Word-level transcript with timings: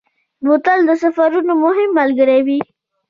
بوتل 0.45 0.79
د 0.85 0.91
سفرونو 1.03 1.53
مهم 1.65 1.89
ملګری 1.99 2.39
وي. 2.47 2.59